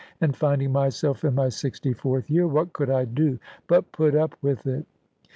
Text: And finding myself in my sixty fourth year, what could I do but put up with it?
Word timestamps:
And 0.19 0.35
finding 0.35 0.71
myself 0.71 1.23
in 1.23 1.35
my 1.35 1.49
sixty 1.49 1.93
fourth 1.93 2.27
year, 2.27 2.47
what 2.47 2.73
could 2.73 2.89
I 2.89 3.05
do 3.05 3.37
but 3.67 3.91
put 3.91 4.15
up 4.15 4.33
with 4.41 4.65
it? 4.65 4.87